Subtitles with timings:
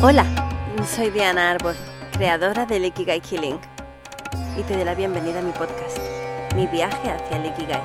[0.00, 0.24] Hola,
[0.86, 1.74] soy Diana Arbor,
[2.12, 3.58] creadora del Ikigai Killing,
[4.56, 5.98] y te doy la bienvenida a mi podcast,
[6.54, 7.82] Mi viaje hacia el Ikigai.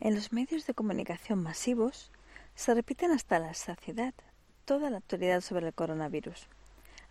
[0.00, 2.12] En los medios de comunicación masivos
[2.54, 4.12] se repiten hasta la saciedad
[4.66, 6.46] toda la actualidad sobre el coronavirus.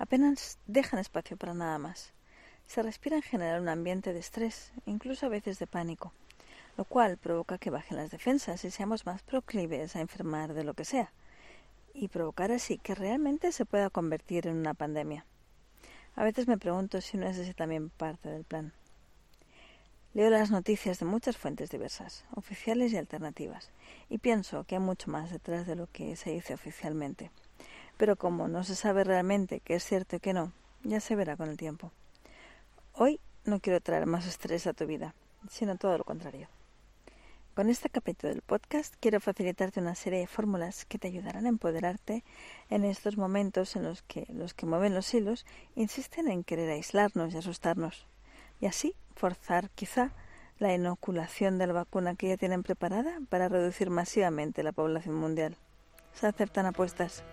[0.04, 2.12] Apenas dejan espacio para nada más.
[2.68, 6.12] Se respira en general un ambiente de estrés, incluso a veces de pánico,
[6.76, 10.74] lo cual provoca que bajen las defensas y seamos más proclives a enfermar de lo
[10.74, 11.14] que sea,
[11.94, 15.26] y provocar así que realmente se pueda convertir en una pandemia.
[16.18, 18.74] A veces me pregunto si no es ese también parte del plan.
[20.14, 23.72] Leo las noticias de muchas fuentes diversas, oficiales y alternativas,
[24.10, 27.32] y pienso que hay mucho más detrás de lo que se dice oficialmente.
[28.04, 30.52] Pero como no se sabe realmente qué es cierto y qué no,
[30.84, 31.94] ya se verá con el tiempo.
[32.92, 35.16] Hoy no quiero traer más estrés a tu vida,
[35.50, 36.50] sino todo lo contrario.
[37.56, 41.48] Con este capítulo del podcast quiero facilitarte una serie de fórmulas que te ayudarán a
[41.48, 42.26] empoderarte
[42.70, 45.46] en estos momentos en los que los que mueven los hilos
[45.78, 48.06] insisten en querer aislarnos y asustarnos
[48.60, 50.12] y así forzar quizá
[50.60, 55.56] la inoculación de la vacuna que ya tienen preparada para reducir masivamente la población mundial.
[56.12, 57.24] Se aceptan apuestas.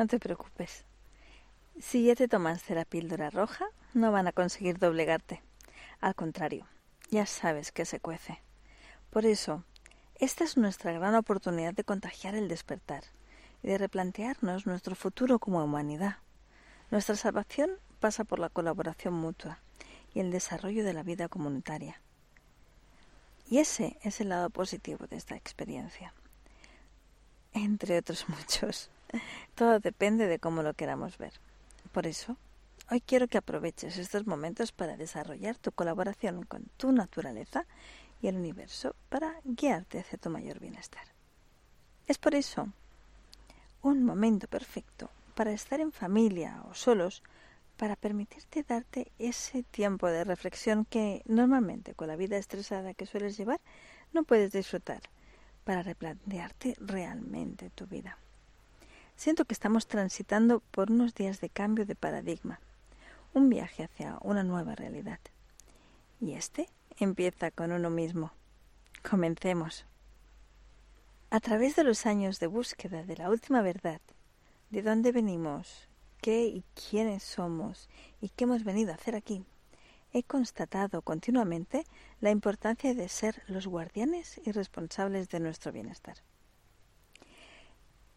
[0.00, 0.86] No te preocupes.
[1.78, 5.42] Si ya te tomaste la píldora roja, no van a conseguir doblegarte.
[6.00, 6.66] Al contrario,
[7.10, 8.40] ya sabes que se cuece.
[9.10, 9.62] Por eso,
[10.14, 13.04] esta es nuestra gran oportunidad de contagiar el despertar
[13.62, 16.16] y de replantearnos nuestro futuro como humanidad.
[16.90, 19.58] Nuestra salvación pasa por la colaboración mutua
[20.14, 22.00] y el desarrollo de la vida comunitaria.
[23.50, 26.14] Y ese es el lado positivo de esta experiencia.
[27.52, 28.88] Entre otros muchos.
[29.54, 31.32] Todo depende de cómo lo queramos ver.
[31.92, 32.36] Por eso,
[32.92, 37.64] Hoy quiero que aproveches estos momentos para desarrollar tu colaboración con tu naturaleza
[38.20, 41.04] y el universo para guiarte hacia tu mayor bienestar.
[42.08, 42.66] Es por eso
[43.82, 47.22] un momento perfecto para estar en familia o solos
[47.76, 53.36] para permitirte darte ese tiempo de reflexión que normalmente con la vida estresada que sueles
[53.36, 53.60] llevar
[54.12, 55.00] no puedes disfrutar
[55.62, 58.18] para replantearte realmente tu vida.
[59.20, 62.58] Siento que estamos transitando por unos días de cambio de paradigma
[63.34, 65.20] un viaje hacia una nueva realidad.
[66.22, 68.32] Y este empieza con uno mismo.
[69.06, 69.84] Comencemos.
[71.28, 74.00] A través de los años de búsqueda de la última verdad,
[74.70, 75.86] de dónde venimos,
[76.22, 77.90] qué y quiénes somos
[78.22, 79.44] y qué hemos venido a hacer aquí,
[80.14, 81.84] he constatado continuamente
[82.22, 86.16] la importancia de ser los guardianes y responsables de nuestro bienestar.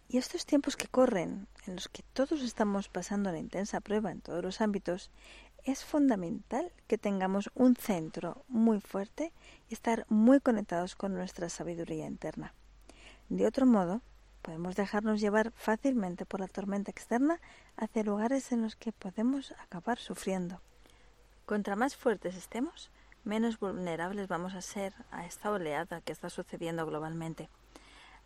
[0.08, 4.22] Y estos tiempos que corren, en los que todos estamos pasando la intensa prueba en
[4.22, 5.10] todos los ámbitos,
[5.64, 9.32] es fundamental que tengamos un centro muy fuerte
[9.70, 12.54] y estar muy conectados con nuestra sabiduría interna.
[13.30, 14.02] De otro modo,
[14.42, 17.40] podemos dejarnos llevar fácilmente por la tormenta externa
[17.78, 20.62] hacia lugares en los que podemos acabar sufriendo.
[21.46, 22.92] Contra más fuertes estemos,
[23.24, 27.50] menos vulnerables vamos a ser a esta oleada que está sucediendo globalmente.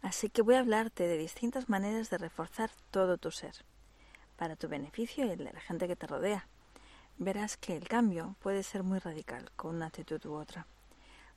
[0.02, 3.56] Así que voy a hablarte de distintas maneras de reforzar todo tu ser,
[4.38, 6.48] para tu beneficio y el de la gente que te rodea.
[7.18, 10.68] Verás que el cambio puede ser muy radical con una actitud u otra.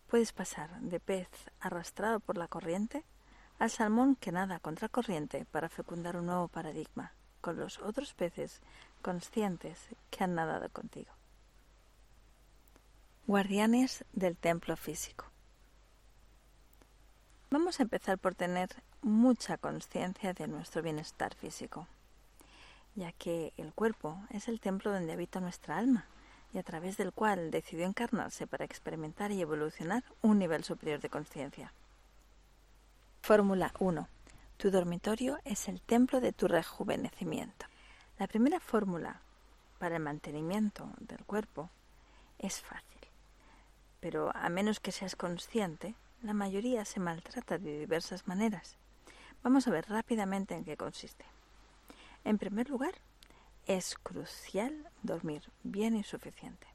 [0.08, 1.28] Puedes pasar de pez
[1.60, 3.04] arrastrado por la corriente
[3.58, 8.60] al salmón que nada contra corriente para fecundar un nuevo paradigma, con los otros peces
[9.02, 9.78] conscientes
[10.10, 11.12] que han nadado contigo.
[13.26, 15.29] Guardianes del templo físico.
[17.52, 18.68] Vamos a empezar por tener
[19.02, 21.88] mucha conciencia de nuestro bienestar físico,
[22.94, 26.06] ya que el cuerpo es el templo donde habita nuestra alma
[26.54, 31.08] y a través del cual decidió encarnarse para experimentar y evolucionar un nivel superior de
[31.08, 31.72] conciencia.
[33.20, 34.08] Fórmula 1.
[34.56, 37.66] Tu dormitorio es el templo de tu rejuvenecimiento.
[38.20, 39.22] La primera fórmula
[39.80, 41.68] para el mantenimiento del cuerpo
[42.38, 43.00] es fácil,
[43.98, 48.76] pero a menos que seas consciente, la mayoría se maltrata de diversas maneras.
[49.42, 51.24] Vamos a ver rápidamente en qué consiste.
[52.24, 52.94] En primer lugar,
[53.66, 56.66] es crucial dormir bien y suficiente.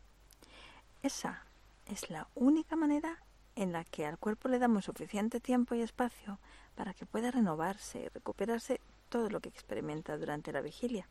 [1.04, 1.44] Esa
[1.86, 3.22] es la única manera
[3.56, 6.40] en la que al cuerpo le damos suficiente tiempo y espacio
[6.76, 11.08] para que pueda renovarse y recuperarse todo lo que experimenta durante la vigilia.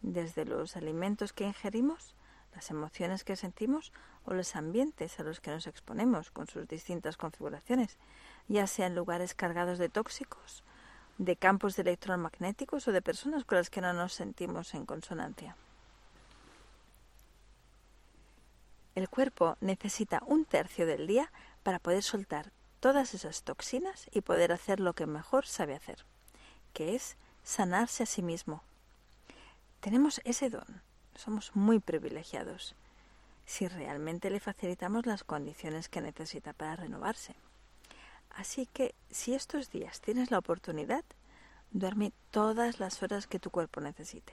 [0.00, 2.14] Desde los alimentos que ingerimos,
[2.54, 3.92] las emociones que sentimos
[4.24, 7.98] o los ambientes a los que nos exponemos con sus distintas configuraciones,
[8.48, 10.62] ya sean lugares cargados de tóxicos,
[11.18, 15.56] de campos electromagnéticos o de personas con las que no nos sentimos en consonancia.
[18.94, 21.32] El cuerpo necesita un tercio del día
[21.64, 26.04] para poder soltar todas esas toxinas y poder hacer lo que mejor sabe hacer,
[26.72, 28.62] que es sanarse a sí mismo.
[29.80, 30.82] Tenemos ese don,
[31.14, 32.74] somos muy privilegiados
[33.46, 37.34] si realmente le facilitamos las condiciones que necesita para renovarse.
[38.30, 41.04] Así que si estos días tienes la oportunidad,
[41.70, 44.32] duerme todas las horas que tu cuerpo necesite,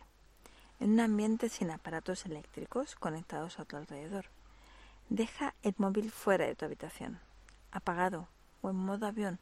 [0.80, 4.26] en un ambiente sin aparatos eléctricos conectados a tu alrededor.
[5.10, 7.20] Deja el móvil fuera de tu habitación,
[7.72, 8.28] apagado
[8.62, 9.40] o en modo avión,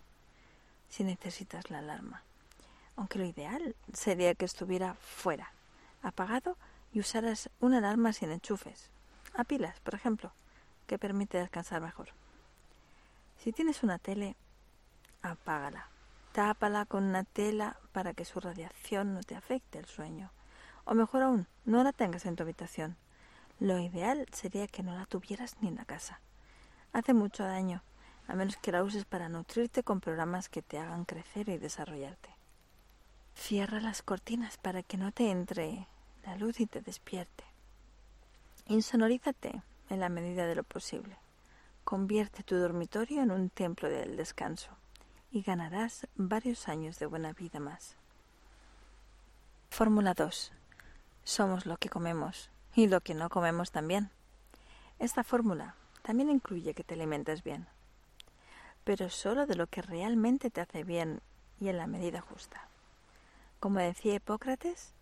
[0.90, 2.24] si necesitas la alarma.
[2.96, 5.54] Aunque lo ideal sería que estuviera fuera,
[6.02, 6.58] apagado
[6.94, 8.90] y usaras una alarma sin enchufes,
[9.36, 10.32] a pilas, por ejemplo,
[10.88, 12.10] que permite descansar mejor.
[13.38, 14.36] Si tienes una tele,
[15.22, 15.88] apágala.
[16.34, 20.32] Tápala con una tela para que su radiación no te afecte el sueño.
[20.86, 22.98] O mejor aún, no la tengas en tu habitación.
[23.60, 26.20] Lo ideal sería que no la tuvieras ni en la casa.
[26.94, 27.84] Hace mucho daño,
[28.28, 32.30] a menos que la uses para nutrirte con programas que te hagan crecer y desarrollarte.
[33.36, 35.88] Cierra las cortinas para que no te entre
[36.30, 37.44] la luz y te despierte.
[38.68, 41.18] Insonorízate en la medida de lo posible.
[41.84, 44.70] Convierte tu dormitorio en un templo del descanso
[45.32, 47.96] y ganarás varios años de buena vida más.
[49.72, 50.52] Fórmula 2.
[51.24, 54.12] Somos lo que comemos y lo que no comemos también.
[55.00, 55.74] Esta fórmula
[56.04, 57.66] también incluye que te alimentes bien,
[58.84, 61.22] pero solo de lo que realmente te hace bien
[61.60, 62.68] y en la medida justa.
[63.60, 64.94] Como decía Hipócrates,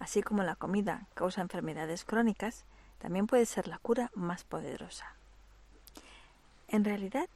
[0.00, 2.64] así como la comida causa enfermedades crónicas,
[2.98, 5.14] también puede ser la cura más poderosa.
[6.68, 7.28] En realidad,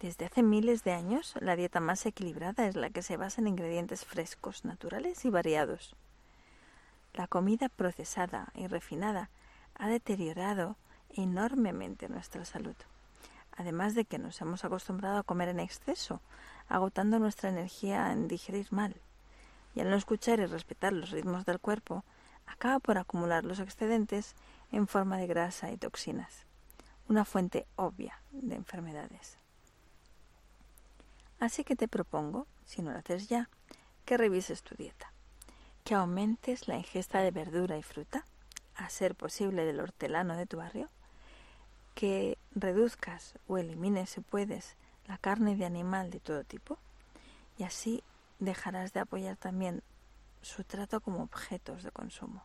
[0.00, 3.48] desde hace miles de años, la dieta más equilibrada es la que se basa en
[3.48, 5.94] ingredientes frescos, naturales y variados.
[7.14, 9.28] La comida procesada y refinada
[9.74, 10.76] ha deteriorado
[11.10, 12.74] enormemente nuestra salud,
[13.56, 16.20] además de que nos hemos acostumbrado a comer en exceso,
[16.68, 18.96] agotando nuestra energía en digerir mal.
[19.74, 22.04] Y al no escuchar y respetar los ritmos del cuerpo,
[22.46, 24.34] acaba por acumular los excedentes
[24.70, 26.44] en forma de grasa y toxinas,
[27.08, 29.38] una fuente obvia de enfermedades.
[31.40, 33.48] Así que te propongo, si no lo haces ya,
[34.04, 35.12] que revises tu dieta
[35.84, 38.24] que aumentes la ingesta de verdura y fruta,
[38.76, 40.88] a ser posible del hortelano de tu barrio,
[41.94, 44.76] que reduzcas o elimines, si puedes,
[45.06, 46.78] la carne de animal de todo tipo,
[47.58, 48.02] y así
[48.44, 49.82] dejarás de apoyar también
[50.42, 52.42] su trato como objetos de consumo.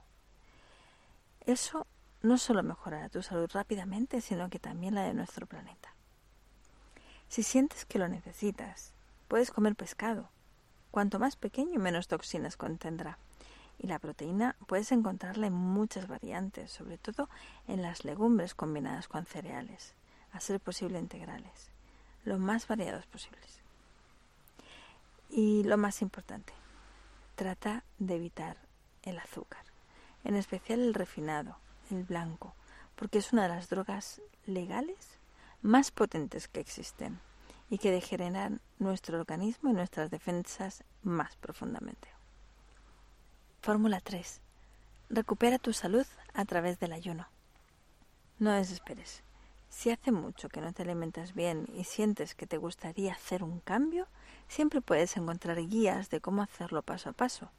[1.41, 1.87] Eso
[2.21, 5.93] no solo mejorará tu salud rápidamente, sino que también la de nuestro planeta.
[7.29, 8.93] Si sientes que lo necesitas,
[9.27, 10.29] puedes comer pescado.
[10.91, 13.17] Cuanto más pequeño, menos toxinas contendrá.
[13.79, 17.29] Y la proteína puedes encontrarla en muchas variantes, sobre todo
[17.67, 19.93] en las legumbres combinadas con cereales,
[20.31, 21.69] a ser posible integrales,
[22.23, 23.66] lo más variados posibles.
[25.29, 26.53] Y lo más importante,
[27.35, 28.57] trata de evitar
[29.03, 29.63] el azúcar,
[30.23, 31.57] en especial el refinado,
[31.91, 32.53] el blanco,
[32.95, 35.19] porque es una de las drogas legales
[35.61, 37.19] más potentes que existen
[37.69, 42.07] y que degeneran nuestro organismo y nuestras defensas más profundamente.
[43.61, 44.39] Fórmula 3.
[45.09, 47.27] Recupera tu salud a través del ayuno.
[48.39, 49.23] No desesperes.
[49.77, 53.59] Si hace mucho que no te alimentas bien y sientes que te gustaría hacer un
[53.59, 54.07] cambio,
[54.47, 57.51] siempre puedes encontrar guías de cómo hacerlo paso a paso.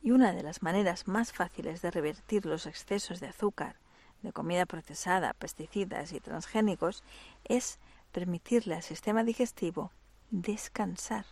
[0.00, 3.76] Y una de las maneras más fáciles de revertir los excesos de azúcar,
[4.22, 7.04] de comida procesada, pesticidas y transgénicos
[7.44, 7.78] es
[8.10, 9.92] permitirle al sistema digestivo
[10.30, 11.26] descansar.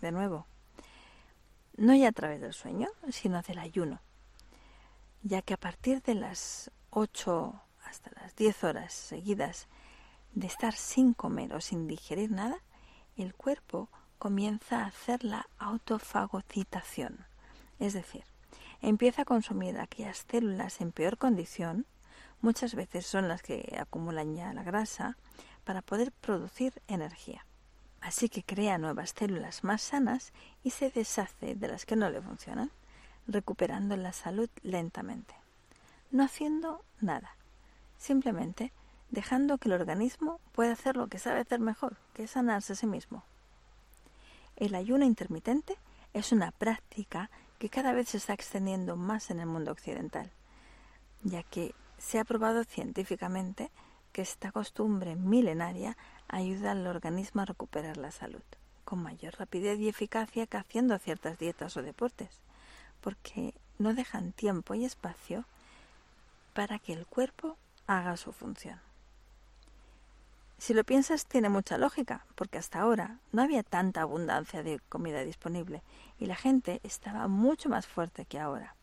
[0.00, 0.46] De nuevo,
[1.76, 4.00] no ya a través del sueño, sino del ayuno,
[5.24, 9.66] ya que a partir de las 8 hasta las 10 horas seguidas
[10.34, 12.58] de estar sin comer o sin digerir nada,
[13.16, 17.26] el cuerpo comienza a hacer la autofagocitación,
[17.78, 18.24] es decir,
[18.82, 21.86] empieza a consumir aquellas células en peor condición,
[22.40, 25.16] muchas veces son las que acumulan ya la grasa,
[25.64, 27.44] para poder producir energía.
[28.00, 32.22] Así que crea nuevas células más sanas y se deshace de las que no le
[32.22, 32.70] funcionan,
[33.26, 35.34] recuperando la salud lentamente,
[36.10, 37.37] no haciendo nada,
[37.98, 38.72] simplemente
[39.10, 42.76] dejando que el organismo pueda hacer lo que sabe hacer mejor, que es sanarse a
[42.76, 43.24] sí mismo.
[44.56, 45.76] El ayuno intermitente
[46.14, 50.30] es una práctica que cada vez se está extendiendo más en el mundo occidental,
[51.22, 53.70] ya que se ha probado científicamente
[54.12, 55.96] que esta costumbre milenaria
[56.28, 58.42] ayuda al organismo a recuperar la salud
[58.88, 62.30] con mayor rapidez y eficacia que haciendo ciertas dietas o deportes,
[63.02, 65.44] porque no dejan tiempo y espacio
[66.54, 67.58] para que el cuerpo
[67.88, 68.80] haga su función.
[70.58, 75.24] Si lo piensas, tiene mucha lógica, porque hasta ahora no había tanta abundancia de comida
[75.24, 75.82] disponible
[76.18, 78.76] y la gente estaba mucho más fuerte que ahora,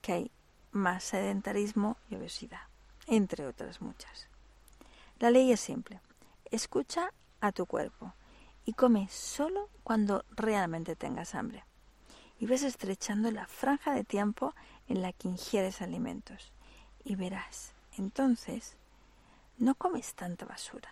[0.00, 0.30] que hay
[0.72, 2.60] más sedentarismo y obesidad,
[3.06, 4.28] entre otras muchas.
[5.18, 6.00] La ley es simple.
[6.50, 8.14] Escucha a tu cuerpo
[8.64, 11.64] y come solo cuando realmente tengas hambre.
[12.38, 14.54] Y ves estrechando la franja de tiempo
[14.86, 16.52] en la que ingieres alimentos.
[17.04, 18.74] Y verás, entonces,
[19.58, 20.90] no comes tanta basura,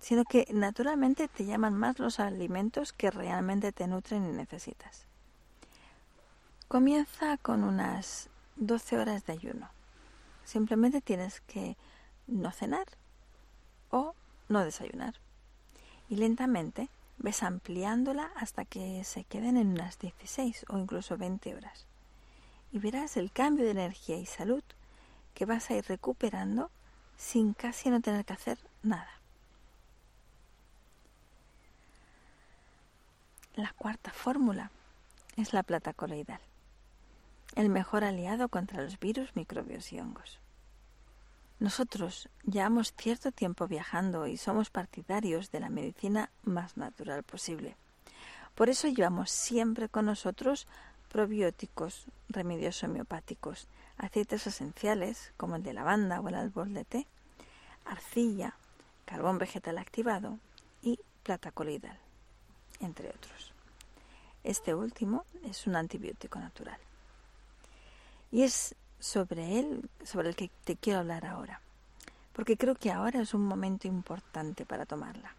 [0.00, 5.06] sino que naturalmente te llaman más los alimentos que realmente te nutren y necesitas.
[6.68, 9.70] Comienza con unas 12 horas de ayuno.
[10.44, 11.76] Simplemente tienes que
[12.26, 12.86] no cenar
[13.90, 14.14] o
[14.48, 15.14] no desayunar
[16.08, 21.86] y lentamente ves ampliándola hasta que se queden en unas 16 o incluso 20 horas.
[22.72, 24.64] Y verás el cambio de energía y salud
[25.36, 26.70] que vas a ir recuperando
[27.18, 29.20] sin casi no tener que hacer nada.
[33.54, 34.70] La cuarta fórmula
[35.36, 36.40] es la plata coloidal,
[37.54, 40.40] el mejor aliado contra los virus, microbios y hongos.
[41.58, 47.76] Nosotros llevamos cierto tiempo viajando y somos partidarios de la medicina más natural posible.
[48.54, 50.66] Por eso llevamos siempre con nosotros
[51.10, 57.06] probióticos, remedios homeopáticos, aceites esenciales como el de lavanda o el árbol de té,
[57.84, 58.54] arcilla,
[59.04, 60.38] carbón vegetal activado
[60.82, 61.98] y plata coloidal,
[62.80, 63.52] entre otros.
[64.44, 66.78] Este último es un antibiótico natural.
[68.30, 71.60] Y es sobre él, sobre el que te quiero hablar ahora,
[72.32, 75.34] porque creo que ahora es un momento importante para tomarla.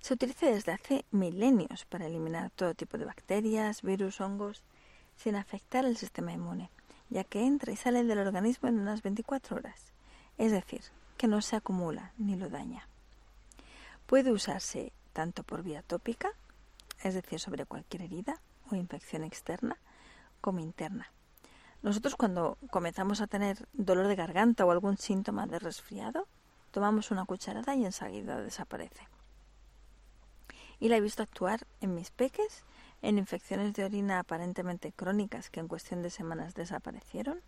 [0.00, 4.62] Se utiliza desde hace milenios para eliminar todo tipo de bacterias, virus, hongos,
[5.16, 6.70] sin afectar el sistema inmune,
[7.10, 9.92] ya que entra y sale del organismo en unas 24 horas,
[10.36, 10.82] es decir,
[11.16, 12.88] que no se acumula ni lo daña.
[14.06, 16.30] Puede usarse tanto por vía tópica,
[17.02, 19.78] es decir, sobre cualquier herida o infección externa,
[20.40, 21.10] como interna,
[21.82, 26.26] nosotros cuando comenzamos a tener dolor de garganta o algún síntoma de resfriado,
[26.72, 29.06] tomamos una cucharada y enseguida desaparece.
[30.80, 32.64] Y la he visto actuar en mis peques,
[33.02, 37.40] en infecciones de orina aparentemente crónicas que en cuestión de semanas desaparecieron.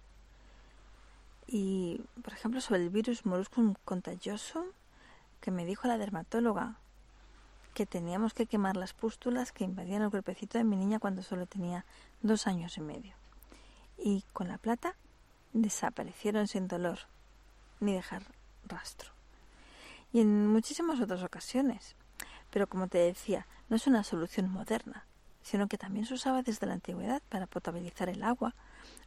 [1.47, 4.65] Y, por ejemplo, sobre el virus molluscum contagioso,
[5.41, 6.77] que me dijo la dermatóloga
[7.75, 11.47] que teníamos que quemar las pústulas que invadían el cuerpecito de mi niña cuando solo
[11.47, 11.85] tenía
[12.23, 13.21] dos años y medio
[14.03, 14.97] y con la plata
[15.53, 17.01] desaparecieron sin dolor
[17.81, 18.23] ni dejar
[18.67, 19.11] rastro.
[20.13, 21.95] Y en muchísimas otras ocasiones.
[22.51, 25.05] Pero como te decía, no es una solución moderna,
[25.43, 28.55] sino que también se usaba desde la antigüedad para potabilizar el agua,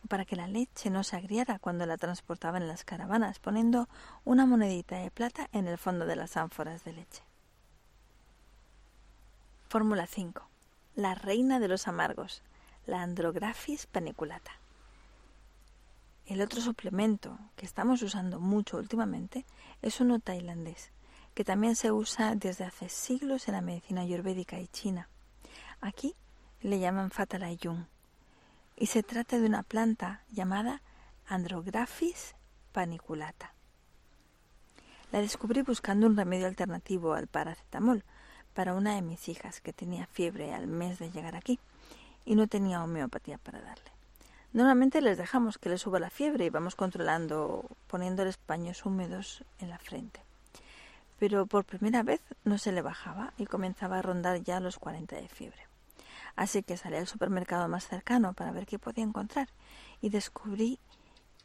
[0.07, 3.87] para que la leche no se agriara cuando la transportaban en las caravanas, poniendo
[4.25, 7.23] una monedita de plata en el fondo de las ánforas de leche.
[9.69, 10.47] Fórmula 5.
[10.95, 12.43] La reina de los amargos,
[12.85, 14.51] la Andrographis paniculata.
[16.25, 19.45] El otro suplemento que estamos usando mucho últimamente
[19.81, 20.91] es uno tailandés,
[21.33, 25.09] que también se usa desde hace siglos en la medicina ayurvédica y china.
[25.81, 26.15] Aquí
[26.63, 27.86] le llaman Fatalayung
[28.77, 30.82] y se trata de una planta llamada
[31.27, 32.36] Andrographis
[32.72, 33.53] paniculata.
[35.12, 38.03] La descubrí buscando un remedio alternativo al paracetamol
[38.53, 41.60] para una de mis hijas que tenía fiebre al mes de llegar aquí
[42.25, 43.91] y no tenía homeopatía para darle.
[44.53, 49.70] Normalmente les dejamos que les suba la fiebre y vamos controlando poniéndoles paños húmedos en
[49.70, 50.22] la frente.
[51.20, 55.17] Pero por primera vez no se le bajaba y comenzaba a rondar ya los 40
[55.17, 55.73] de fiebre.
[56.35, 59.49] Así que salí al supermercado más cercano para ver qué podía encontrar
[60.01, 60.79] y descubrí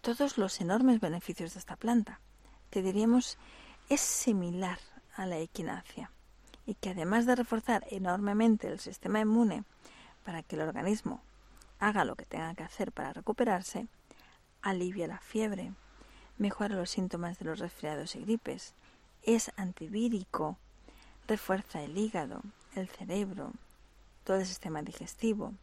[0.01, 2.21] todos los enormes beneficios de esta planta,
[2.71, 3.39] que diríamos
[3.89, 4.79] es similar
[5.17, 6.11] a la equinacia
[6.67, 9.65] y que además de reforzar enormemente el sistema inmune
[10.25, 11.23] para que el organismo
[11.79, 13.87] haga lo que tenga que hacer para recuperarse,
[14.63, 15.73] alivia la fiebre,
[16.37, 18.75] mejora los síntomas de los resfriados y gripes,
[19.23, 20.59] es antivírico,
[21.27, 22.43] refuerza el hígado,
[22.75, 23.53] el cerebro,
[24.29, 25.55] todo el sistema digestivo,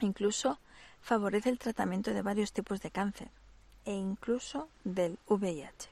[0.00, 0.58] incluso
[1.00, 3.30] favorece el tratamiento de varios tipos de cáncer
[3.84, 5.90] e incluso del VIH.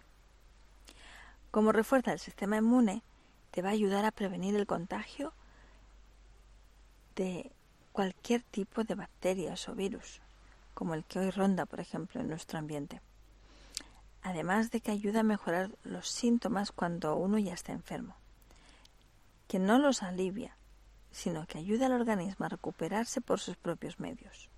[1.53, 3.05] Como refuerza el sistema inmune,
[3.53, 5.33] te va a ayudar a prevenir el contagio
[7.15, 7.53] de
[7.93, 10.21] cualquier tipo de bacterias o virus,
[10.75, 13.01] como el que hoy ronda, por ejemplo, en nuestro ambiente.
[14.25, 18.17] además de que ayuda a mejorar los síntomas cuando uno ya está enfermo,
[19.47, 20.57] que no los alivia,
[21.13, 24.49] sino que ayuda al organismo a recuperarse por sus propios medios.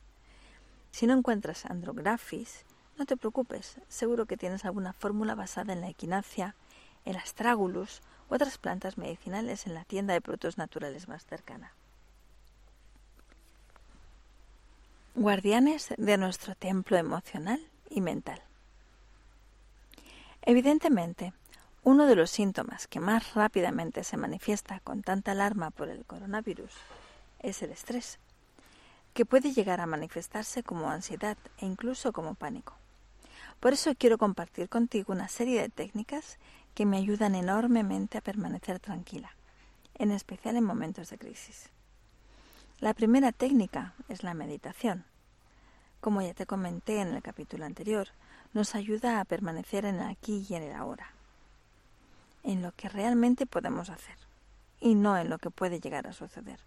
[0.91, 2.65] Si no encuentras andrografis,
[2.97, 6.55] no te preocupes, seguro que tienes alguna fórmula basada en la equinacia,
[7.05, 11.73] el astragulus u otras plantas medicinales en la tienda de productos naturales más cercana.
[15.17, 18.41] Guardianes de nuestro templo emocional y mental.
[20.43, 21.33] Evidentemente,
[21.85, 26.73] uno de los síntomas que más rápidamente se manifiesta con tanta alarma por el coronavirus
[27.41, 28.19] es el estrés,
[29.13, 32.73] que puede llegar a manifestarse como ansiedad e incluso como pánico.
[33.61, 36.39] Por eso quiero compartir contigo una serie de técnicas
[36.75, 39.37] que me ayudan enormemente a permanecer tranquila,
[39.95, 41.69] en especial en momentos de crisis.
[42.81, 45.05] La primera técnica es la meditación.
[46.01, 48.09] Como ya te comenté en el capítulo anterior,
[48.55, 51.15] nos ayuda a permanecer en el aquí y en el ahora,
[52.45, 54.17] en lo que realmente podemos hacer
[54.81, 56.61] y no en lo que puede llegar a suceder,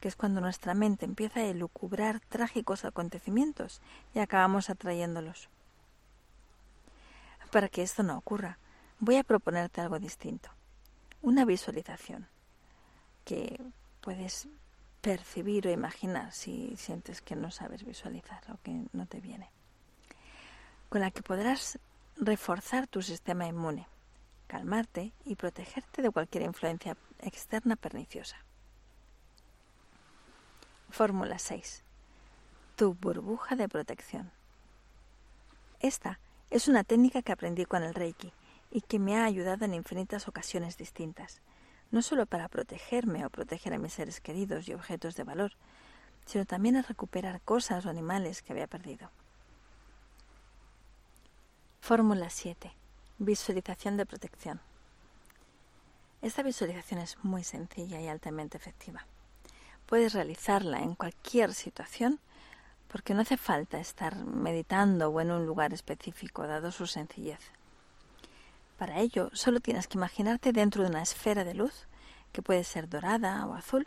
[0.00, 3.80] que es cuando nuestra mente empieza a elucubrar trágicos acontecimientos
[4.14, 5.48] y acabamos atrayéndolos.
[7.52, 8.58] Para que esto no ocurra,
[8.98, 10.50] voy a proponerte algo distinto.
[11.20, 12.28] Una visualización
[13.24, 13.60] que
[14.00, 14.48] puedes
[15.00, 19.50] percibir o imaginar si sientes que no sabes visualizar o que no te viene.
[20.88, 21.78] Con la que podrás
[22.16, 23.86] reforzar tu sistema inmune,
[24.50, 28.36] calmarte y protegerte de cualquier influencia externa perniciosa.
[30.88, 31.84] Fórmula 6.
[32.74, 34.32] Tu burbuja de protección.
[35.78, 36.18] Esta
[36.50, 38.32] es una técnica que aprendí con el Reiki
[38.72, 41.42] y que me ha ayudado en infinitas ocasiones distintas,
[41.92, 45.52] no solo para protegerme o proteger a mis seres queridos y objetos de valor,
[46.26, 49.12] sino también a recuperar cosas o animales que había perdido.
[51.80, 52.79] Fórmula 7.
[53.22, 54.62] Visualización de protección.
[56.22, 59.04] Esta visualización es muy sencilla y altamente efectiva.
[59.84, 62.18] Puedes realizarla en cualquier situación
[62.88, 67.40] porque no hace falta estar meditando o en un lugar específico, dado su sencillez.
[68.78, 71.88] Para ello, solo tienes que imaginarte dentro de una esfera de luz,
[72.32, 73.86] que puede ser dorada o azul,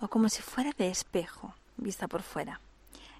[0.00, 2.62] o como si fuera de espejo, vista por fuera,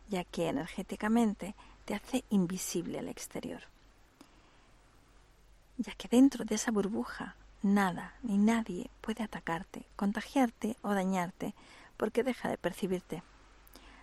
[0.08, 3.60] ya que energéticamente te hace invisible al exterior.
[5.80, 11.54] Ya que dentro de esa burbuja nada ni nadie puede atacarte, contagiarte o dañarte,
[11.96, 13.22] porque deja de percibirte.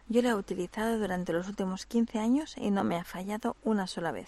[0.09, 3.85] Yo lo he utilizado durante los últimos 15 años y no me ha fallado una
[3.85, 4.27] sola vez.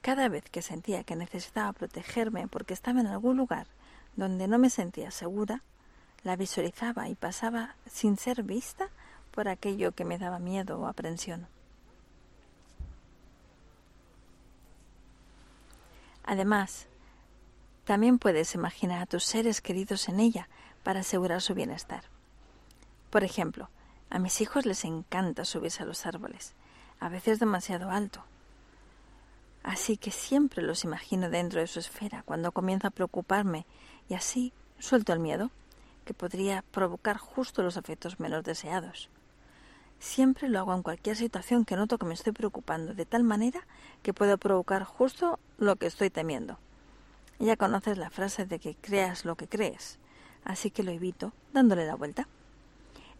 [0.00, 3.66] Cada vez que sentía que necesitaba protegerme porque estaba en algún lugar
[4.16, 5.62] donde no me sentía segura,
[6.22, 8.88] la visualizaba y pasaba sin ser vista
[9.30, 11.48] por aquello que me daba miedo o aprensión.
[16.30, 16.86] Además,
[17.84, 20.48] también puedes imaginar a tus seres queridos en ella
[20.84, 22.04] para asegurar su bienestar.
[23.10, 23.68] Por ejemplo,
[24.10, 26.54] a mis hijos les encanta subirse a los árboles,
[27.00, 28.22] a veces demasiado alto.
[29.64, 33.66] Así que siempre los imagino dentro de su esfera cuando comienzo a preocuparme
[34.08, 35.50] y así suelto el miedo,
[36.04, 39.10] que podría provocar justo los efectos menos deseados.
[40.00, 43.60] Siempre lo hago en cualquier situación que noto que me estoy preocupando, de tal manera
[44.02, 46.58] que puedo provocar justo lo que estoy temiendo.
[47.38, 49.98] Ya conoces la frase de que creas lo que crees,
[50.42, 52.28] así que lo evito dándole la vuelta.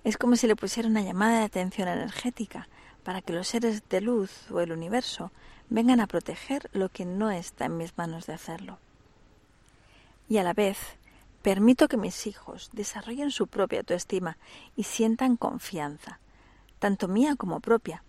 [0.04, 2.66] Es como si le pusiera una llamada de atención energética
[3.04, 5.32] para que los seres de luz o el universo
[5.68, 8.78] vengan a proteger lo que no está en mis manos de hacerlo.
[10.30, 10.78] Y a la vez,
[11.42, 14.38] permito que mis hijos desarrollen su propia autoestima
[14.76, 16.20] y sientan confianza,
[16.80, 18.02] tanto mía como propia,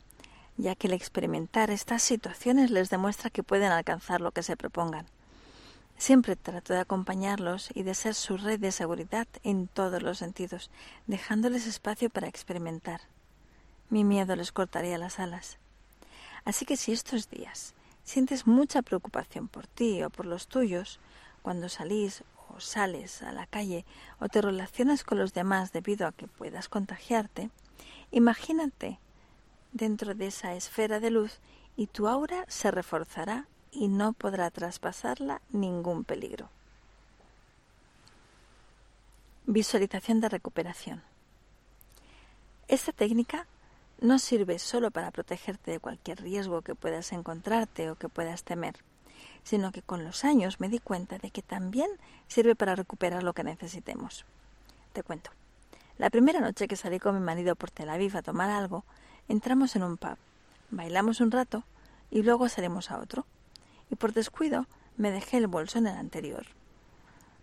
[0.57, 5.05] ya que el experimentar estas situaciones les demuestra que pueden alcanzar lo que se propongan.
[5.97, 10.71] Siempre trato de acompañarlos y de ser su red de seguridad en todos los sentidos,
[11.05, 13.01] dejándoles espacio para experimentar.
[13.89, 15.59] Mi miedo les cortaría las alas.
[16.43, 20.99] Así que si estos días sientes mucha preocupación por ti o por los tuyos,
[21.43, 23.85] cuando salís o sales a la calle
[24.19, 27.51] o te relacionas con los demás debido a que puedas contagiarte,
[28.11, 28.99] imagínate
[29.71, 31.39] dentro de esa esfera de luz
[31.75, 36.49] y tu aura se reforzará y no podrá traspasarla ningún peligro.
[39.45, 41.01] Visualización de recuperación.
[42.67, 43.47] Esta técnica
[43.99, 48.75] no sirve solo para protegerte de cualquier riesgo que puedas encontrarte o que puedas temer,
[49.43, 51.89] sino que con los años me di cuenta de que también
[52.27, 54.25] sirve para recuperar lo que necesitemos.
[54.93, 55.31] Te cuento.
[56.01, 58.85] La primera noche que salí con mi marido por Tel Aviv a tomar algo,
[59.27, 60.17] entramos en un pub,
[60.71, 61.63] bailamos un rato
[62.09, 63.27] y luego salimos a otro
[63.91, 64.65] y por descuido
[64.97, 66.47] me dejé el bolso en el anterior.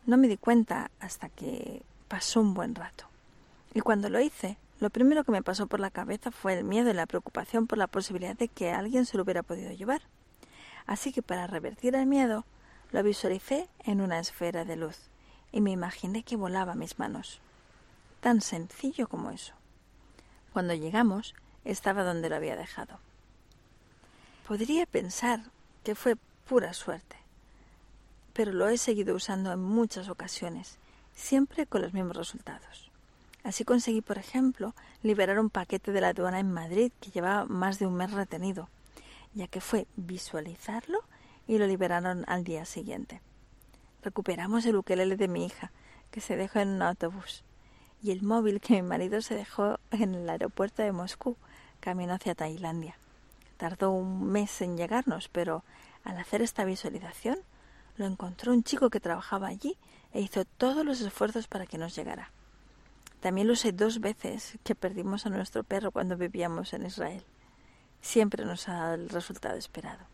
[0.07, 3.05] No me di cuenta hasta que pasó un buen rato.
[3.75, 6.91] Y cuando lo hice, lo primero que me pasó por la cabeza fue el miedo
[6.91, 10.03] y la preocupación por la posibilidad de que alguien se lo hubiera podido llevar.
[10.85, 12.45] Así que para revertir el miedo,
[12.91, 14.99] lo visualicé en una esfera de luz
[15.53, 17.41] y me imaginé que volaba a mis manos.
[18.21, 19.55] Tan sencillo como eso.
[20.53, 22.99] Cuando llegamos, estaba donde lo había dejado.
[24.47, 25.41] Podría pensar
[25.85, 26.17] que fue
[26.49, 27.17] pura suerte,
[28.33, 30.79] pero lo he seguido usando en muchas ocasiones,
[31.15, 32.91] siempre con los mismos resultados.
[33.45, 37.79] Así conseguí, por ejemplo, liberar un paquete de la aduana en Madrid que llevaba más
[37.79, 38.69] de un mes retenido,
[39.35, 41.01] ya que fue visualizarlo
[41.47, 43.21] y lo liberaron al día siguiente.
[44.03, 45.71] Recuperamos el ukelele de mi hija,
[46.11, 47.45] que se dejó en un autobús,
[48.03, 51.37] y el móvil que mi marido se dejó en el aeropuerto de Moscú,
[51.81, 52.97] camino hacia Tailandia.
[53.57, 55.65] Tardó un mes en llegarnos, pero
[56.05, 57.39] al hacer esta visualización
[57.97, 59.77] lo encontró un chico que trabajaba allí
[60.13, 62.31] e hizo todos los esfuerzos para que nos llegara.
[63.21, 67.25] También lo sé dos veces que perdimos a nuestro perro cuando vivíamos en Israel.
[68.01, 70.07] Siempre nos ha dado el resultado esperado.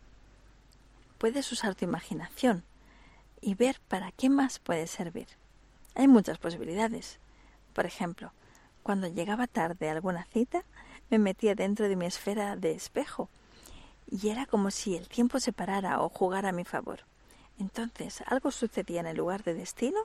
[1.19, 2.63] Puedes usar tu imaginación
[3.41, 5.27] y ver para qué más puede servir.
[5.93, 7.19] Hay muchas posibilidades.
[7.75, 8.31] Por ejemplo,
[8.83, 10.63] cuando llegaba tarde a alguna cita,
[11.09, 13.29] me metía dentro de mi esfera de espejo
[14.09, 17.01] y era como si el tiempo se parara o jugara a mi favor.
[17.59, 19.99] Entonces algo sucedía en el lugar de destino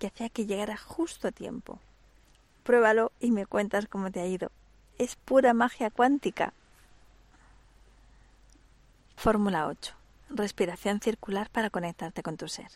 [0.00, 1.78] que hacía que llegara justo a tiempo.
[2.64, 4.50] Pruébalo y me cuentas cómo te ha ido.
[4.98, 6.52] Es pura magia cuántica.
[9.14, 9.94] Fórmula 8.
[10.30, 12.72] Respiración circular para conectarte con tu ser.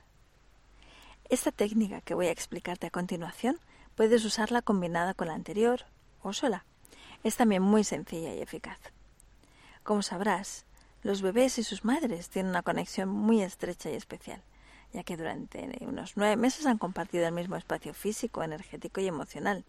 [1.30, 3.58] Esta técnica que voy a explicarte a continuación
[3.96, 5.86] puedes usarla combinada con la anterior
[6.22, 6.64] o sola.
[7.24, 8.78] Es también muy sencilla y eficaz.
[9.82, 10.66] Como sabrás,
[11.02, 14.42] los bebés y sus madres tienen una conexión muy estrecha y especial,
[14.92, 19.64] ya que durante unos nueve meses han compartido el mismo espacio físico, energético y emocional.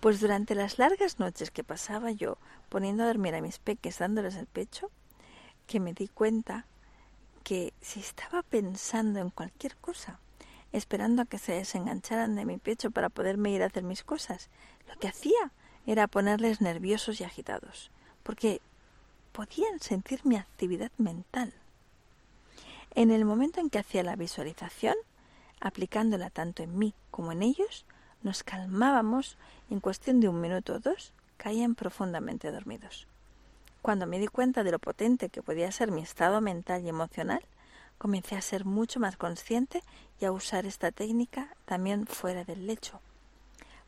[0.00, 4.36] Pues durante las largas noches que pasaba yo poniendo a dormir a mis peques dándoles
[4.36, 4.90] el pecho,
[5.66, 6.64] que me di cuenta
[7.42, 10.20] que si estaba pensando en cualquier cosa,
[10.72, 14.48] esperando a que se desengancharan de mi pecho para poderme ir a hacer mis cosas,
[14.88, 15.52] lo que hacía
[15.86, 17.90] era ponerles nerviosos y agitados,
[18.22, 18.60] porque
[19.32, 21.52] podían sentir mi actividad mental.
[22.94, 24.96] En el momento en que hacía la visualización,
[25.60, 27.84] aplicándola tanto en mí como en ellos,
[28.22, 29.36] nos calmábamos
[29.68, 33.06] y en cuestión de un minuto o dos caían profundamente dormidos.
[33.82, 37.42] Cuando me di cuenta de lo potente que podía ser mi estado mental y emocional,
[38.00, 39.84] comencé a ser mucho más consciente
[40.18, 42.98] y a usar esta técnica también fuera del lecho.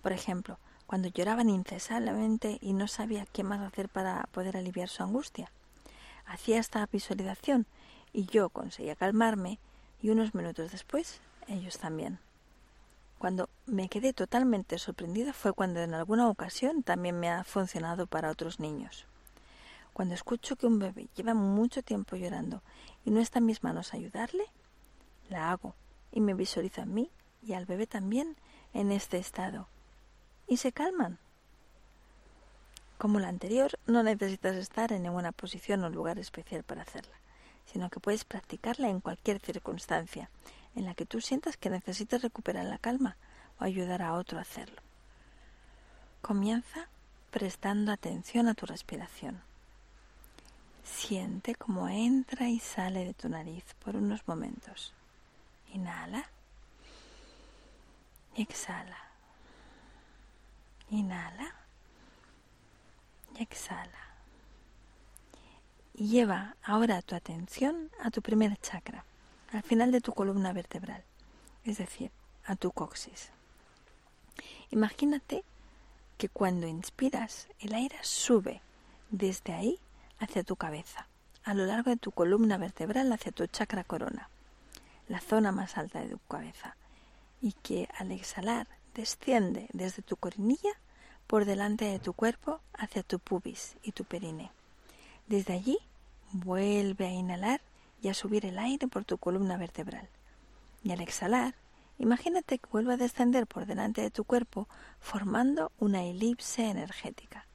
[0.03, 5.03] Por ejemplo, cuando lloraban incesantemente y no sabía qué más hacer para poder aliviar su
[5.03, 5.51] angustia.
[6.27, 7.65] Hacía esta visualización
[8.13, 9.59] y yo conseguía calmarme
[10.03, 12.19] y unos minutos después ellos también.
[13.17, 18.31] Cuando me quedé totalmente sorprendida fue cuando en alguna ocasión también me ha funcionado para
[18.31, 19.07] otros niños.
[19.93, 22.63] Cuando escucho que un bebé lleva mucho tiempo llorando
[23.05, 24.45] y no está en mis manos ayudarle,
[25.29, 25.75] la hago
[26.11, 27.11] y me visualizo a mí
[27.43, 28.37] y al bebé también
[28.73, 29.69] en este estado
[30.47, 31.19] y se calman.
[32.99, 37.17] Como la anterior, no necesitas estar en ninguna posición o lugar especial para hacerla,
[37.67, 40.31] sino que puedes practicarla en cualquier circunstancia
[40.75, 43.17] en la que tú sientas que necesitas recuperar la calma
[43.59, 44.81] o ayudar a otro a hacerlo.
[46.23, 46.89] Comienza
[47.31, 49.43] prestando atención a tu respiración.
[50.85, 54.93] Siente cómo entra y sale de tu nariz por unos momentos.
[55.73, 56.29] Inhala
[58.35, 58.99] y exhala.
[60.91, 61.55] Inhala
[63.39, 63.99] y exhala.
[65.95, 69.05] Y lleva ahora tu atención a tu primer chakra,
[69.53, 71.05] al final de tu columna vertebral,
[71.65, 72.11] es decir,
[72.45, 73.31] a tu coxis.
[74.71, 75.45] Imagínate
[76.17, 78.63] que cuando inspiras el aire sube
[79.11, 79.79] desde ahí
[80.23, 81.07] hacia tu cabeza,
[81.45, 84.29] a lo largo de tu columna vertebral hacia tu chakra corona,
[85.09, 86.77] la zona más alta de tu cabeza,
[87.41, 90.71] y que al exhalar desciende desde tu coronilla
[91.27, 94.51] por delante de tu cuerpo hacia tu pubis y tu perine.
[95.27, 95.79] Desde allí
[96.33, 97.61] vuelve a inhalar
[98.03, 100.09] y a subir el aire por tu columna vertebral.
[100.85, 101.55] Y al exhalar,
[101.99, 104.69] imagínate que vuelve a descender por delante de tu cuerpo
[105.01, 107.47] formando una elipse energética.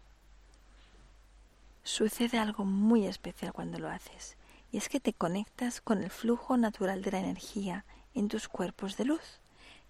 [1.88, 4.36] Sucede algo muy especial cuando lo haces,
[4.74, 8.98] y es que te conectas con el flujo natural de la energía en tus cuerpos
[8.98, 9.40] de luz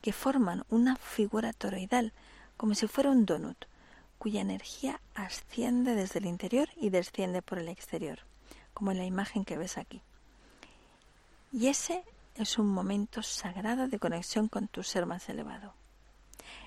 [0.03, 2.13] que forman una figura toroidal,
[2.55, 3.65] como si fuera un donut,
[4.19, 8.19] cuya energía asciende desde el interior y desciende por el exterior,
[8.75, 10.03] como en la imagen que ves aquí.
[11.51, 12.03] Y ese
[12.36, 15.73] es un momento sagrado de conexión con tu ser más elevado.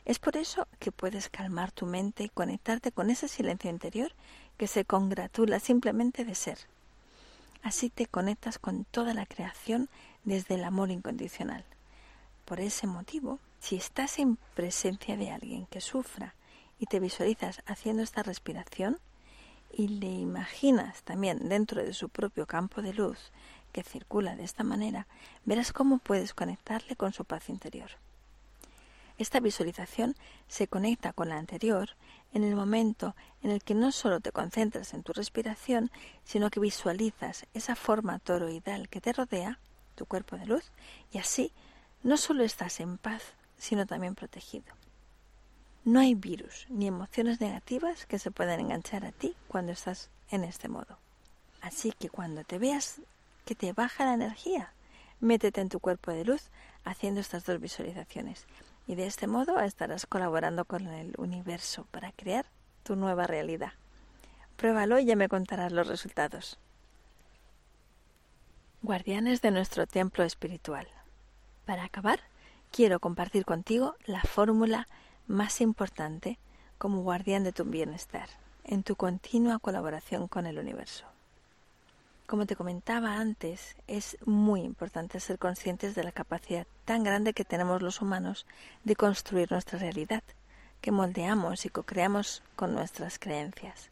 [0.04, 4.12] Es por eso que puedes calmar tu mente y conectarte con ese silencio interior
[4.60, 6.58] que se congratula simplemente de ser.
[7.62, 9.88] Así te conectas con toda la creación
[10.24, 11.64] desde el amor incondicional.
[12.44, 16.34] Por ese motivo, si estás en presencia de alguien que sufra
[16.78, 18.98] y te visualizas haciendo esta respiración
[19.72, 23.32] y le imaginas también dentro de su propio campo de luz
[23.72, 25.06] que circula de esta manera,
[25.46, 27.92] verás cómo puedes conectarle con su paz interior.
[29.20, 30.16] Esta visualización
[30.48, 31.90] se conecta con la anterior
[32.33, 35.90] en el momento en el que no solo te concentras en tu respiración,
[36.24, 39.59] sino que visualizas esa forma toroidal que te rodea,
[39.94, 40.72] tu cuerpo de luz,
[41.12, 41.52] y así
[42.02, 43.22] no solo estás en paz,
[43.59, 44.72] sino también protegido.
[45.85, 50.44] No hay virus ni emociones negativas que se puedan enganchar a ti cuando estás en
[50.44, 50.96] este modo.
[51.61, 53.02] Así que cuando te veas
[53.44, 54.72] que te baja la energía,
[55.20, 56.48] métete en tu cuerpo de luz
[56.85, 58.46] haciendo estas dos visualizaciones
[58.90, 62.46] y de este modo estarás colaborando con el universo para crear
[62.83, 63.74] tu nueva realidad.
[64.57, 66.59] Pruébalo y ya me contarás los resultados.
[68.83, 70.88] Guardianes de nuestro templo espiritual.
[71.66, 72.18] Para acabar,
[72.72, 74.88] quiero compartir contigo la fórmula
[75.29, 76.40] más importante
[76.76, 78.29] como guardián de tu bienestar
[78.64, 81.09] en tu continua colaboración con el universo.
[82.30, 87.44] Como te comentaba antes, es muy importante ser conscientes de la capacidad tan grande que
[87.44, 88.46] tenemos los humanos
[88.84, 90.22] de construir nuestra realidad,
[90.80, 93.90] que moldeamos y co-creamos con nuestras creencias.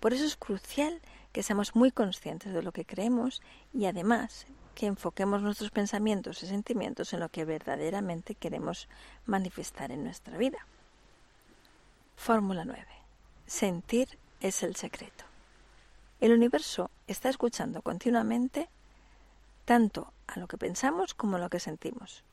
[0.00, 1.00] Por eso es crucial
[1.32, 6.48] que seamos muy conscientes de lo que creemos y además que enfoquemos nuestros pensamientos y
[6.48, 8.88] sentimientos en lo que verdaderamente queremos
[9.24, 10.58] manifestar en nuestra vida.
[12.16, 12.84] Fórmula 9.
[13.46, 15.27] Sentir es el secreto.
[16.20, 18.68] El universo está escuchando continuamente
[19.64, 22.24] tanto a lo que pensamos como a lo que sentimos.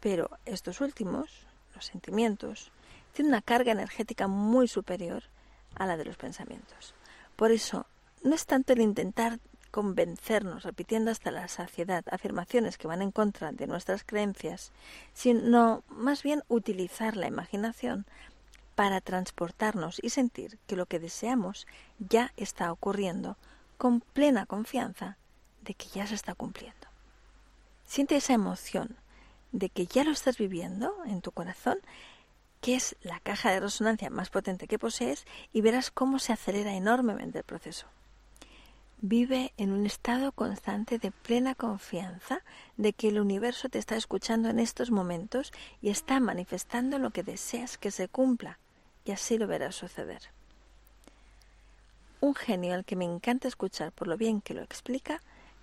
[0.00, 2.72] Pero estos últimos, los sentimientos,
[3.12, 5.22] tienen una carga energética muy superior
[5.76, 6.94] a la de los pensamientos.
[7.36, 7.86] Por eso,
[8.22, 9.38] no es tanto el intentar
[9.70, 14.72] convencernos repitiendo hasta la saciedad afirmaciones que van en contra de nuestras creencias,
[15.14, 18.04] sino más bien utilizar la imaginación
[18.80, 21.66] para transportarnos y sentir que lo que deseamos
[21.98, 23.36] ya está ocurriendo
[23.76, 25.18] con plena confianza
[25.60, 26.88] de que ya se está cumpliendo.
[27.84, 28.96] Siente esa emoción
[29.52, 31.76] de que ya lo estás viviendo en tu corazón,
[32.62, 36.72] que es la caja de resonancia más potente que posees, y verás cómo se acelera
[36.72, 37.86] enormemente el proceso.
[39.02, 42.40] Vive en un estado constante de plena confianza
[42.78, 47.22] de que el universo te está escuchando en estos momentos y está manifestando lo que
[47.22, 48.58] deseas que se cumpla
[49.04, 50.22] y así lo verás suceder.
[52.20, 55.22] Un genio al que me encanta escuchar por lo bien que lo explica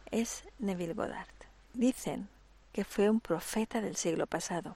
[0.10, 1.28] es Neville Goddard.
[1.74, 2.30] Dicen
[2.74, 4.76] que fue un profeta del siglo pasado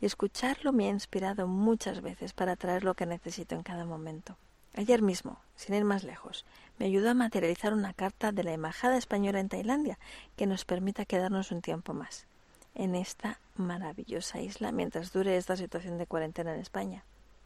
[0.00, 4.36] y escucharlo me ha inspirado muchas veces para traer lo que necesito en cada momento.
[4.74, 6.46] Ayer mismo, sin ir más lejos,
[6.78, 9.98] me ayudó a materializar una carta de la Embajada Española en Tailandia
[10.36, 12.26] que nos permita quedarnos un tiempo más
[12.74, 17.04] en esta maravillosa isla mientras dure esta situación de cuarentena en España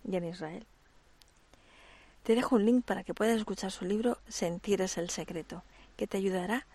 [0.09, 0.67] y en Israel.
[2.23, 5.63] Te dejo un link para que puedas escuchar su libro Sentir es el secreto,
[5.97, 6.67] que te ayudará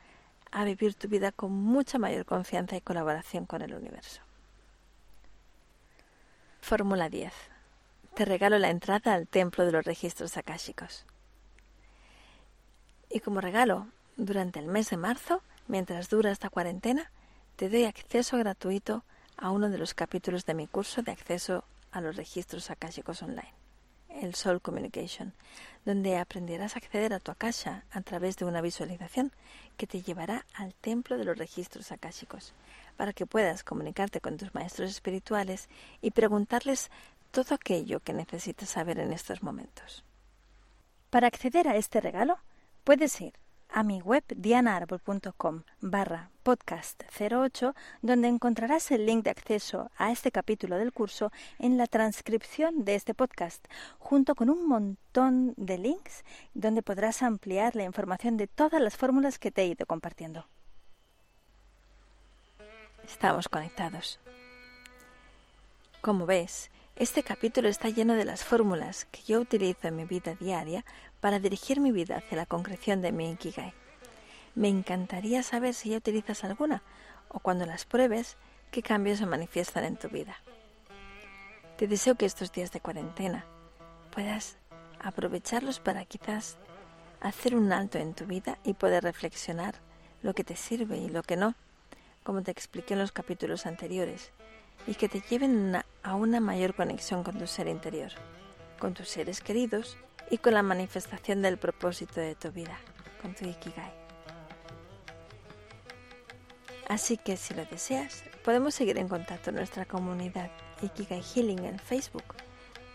[0.52, 4.22] a vivir tu vida con mucha mayor confianza y colaboración con el universo.
[6.62, 7.34] Fórmula 10.
[8.14, 11.06] Te regalo la entrada al templo de los registros akáshicos.
[13.10, 13.88] Y como regalo,
[14.18, 17.12] durante el mes de marzo, mientras dura esta cuarentena,
[17.56, 19.04] te doy acceso gratuito
[19.38, 23.54] a uno de los capítulos de mi curso de acceso a los registros akáshicos online,
[24.10, 25.34] el Soul Communication,
[25.86, 29.32] donde aprenderás a acceder a tu akasha a través de una visualización
[29.78, 32.54] que te llevará al templo de los registros akáshicos,
[32.98, 35.70] para que puedas comunicarte con tus maestros espirituales
[36.02, 36.92] y preguntarles
[37.32, 40.04] todo aquello que necesitas saber en estos momentos.
[41.10, 42.40] Para acceder a este regalo,
[42.84, 43.34] puedes ir
[43.72, 50.32] a mi web dianaarbol.com barra podcast 08 donde encontrarás el link de acceso a este
[50.32, 53.66] capítulo del curso en la transcripción de este podcast
[54.00, 59.40] junto con un montón de links donde podrás ampliar la información de todas las fórmulas
[59.40, 60.48] que te he ido compartiendo.
[63.04, 64.20] Estamos conectados.
[66.02, 70.36] Como ves, este capítulo está lleno de las fórmulas que yo utilizo en mi vida
[70.36, 70.84] diaria
[71.22, 73.74] para dirigir mi vida hacia la concreción de mi Ikigai.
[74.54, 76.84] Me encantaría saber si ya utilizas alguna
[77.30, 78.36] o cuando las pruebes,
[78.70, 80.36] qué cambios se manifiestan en tu vida.
[81.78, 83.46] Te deseo que estos días de cuarentena
[84.12, 84.58] puedas
[85.00, 86.58] aprovecharlos para quizás
[87.22, 89.76] hacer un alto en tu vida y poder reflexionar
[90.22, 91.56] lo que te sirve y lo que no
[92.24, 94.32] como te expliqué en los capítulos anteriores,
[94.88, 98.12] y que te lleven a una mayor conexión con tu ser interior,
[98.80, 99.98] con tus seres queridos
[100.30, 102.78] y con la manifestación del propósito de tu vida,
[103.22, 103.94] con tu Ikigai.
[106.88, 110.50] Así que si lo deseas, podemos seguir en contacto en nuestra comunidad
[110.82, 112.36] Ikigai Healing en Facebook.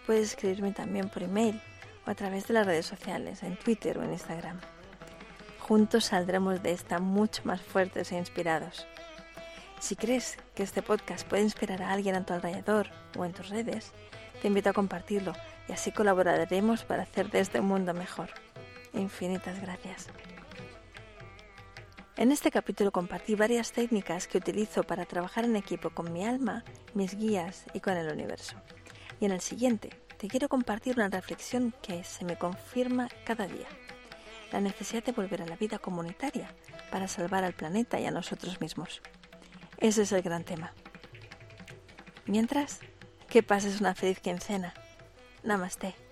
[0.07, 1.61] Puedes escribirme también por email
[2.07, 4.61] o a través de las redes sociales, en Twitter o en Instagram.
[5.61, 8.87] Juntos saldremos de esta mucho más fuertes e inspirados.
[9.85, 13.51] Si crees que este podcast puede inspirar a alguien a tu alrededor o en tus
[13.51, 13.93] redes,
[14.41, 15.35] te invito a compartirlo
[15.69, 18.31] y así colaboraremos para hacer de este mundo mejor.
[18.95, 20.07] Infinitas gracias.
[22.17, 26.65] En este capítulo compartí varias técnicas que utilizo para trabajar en equipo con mi alma,
[26.95, 28.57] mis guías y con el universo.
[29.21, 33.69] Y en el siguiente te quiero compartir una reflexión que se me confirma cada día.
[34.51, 36.49] La necesidad de volver a la vida comunitaria
[36.91, 39.03] para salvar al planeta y a nosotros mismos.
[39.79, 40.73] Ese es el gran tema.
[42.27, 42.81] Mientras,
[43.29, 44.75] que pases una feliz quincena.
[45.43, 46.04] Namaste.